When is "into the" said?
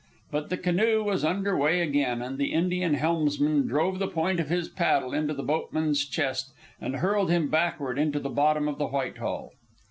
5.13-5.43, 7.99-8.29